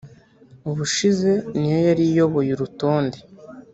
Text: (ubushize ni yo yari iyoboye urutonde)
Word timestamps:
(ubushize 0.69 1.31
ni 1.57 1.67
yo 1.73 1.79
yari 1.87 2.03
iyoboye 2.09 2.49
urutonde) 2.53 3.17